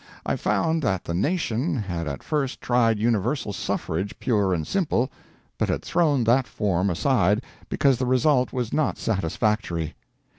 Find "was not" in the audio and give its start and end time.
8.51-8.97